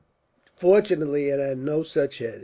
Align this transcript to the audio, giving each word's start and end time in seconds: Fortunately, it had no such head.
Fortunately, 0.55 1.29
it 1.29 1.39
had 1.39 1.59
no 1.59 1.83
such 1.83 2.17
head. 2.17 2.39